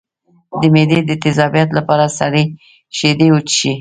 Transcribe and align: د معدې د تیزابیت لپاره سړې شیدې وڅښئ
د 0.59 0.61
معدې 0.73 0.99
د 1.05 1.11
تیزابیت 1.23 1.69
لپاره 1.77 2.05
سړې 2.19 2.43
شیدې 2.97 3.27
وڅښئ 3.31 3.69